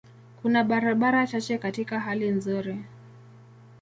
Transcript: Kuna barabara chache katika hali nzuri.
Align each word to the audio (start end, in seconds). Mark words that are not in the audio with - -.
Kuna 0.41 0.63
barabara 0.63 1.27
chache 1.27 1.57
katika 1.57 1.99
hali 1.99 2.29
nzuri. 2.29 2.79